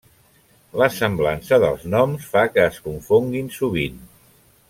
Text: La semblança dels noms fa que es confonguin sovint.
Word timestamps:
La 0.81 0.87
semblança 0.95 1.59
dels 1.65 1.85
noms 1.97 2.25
fa 2.33 2.43
que 2.55 2.65
es 2.71 2.81
confonguin 2.87 3.53
sovint. 3.59 4.01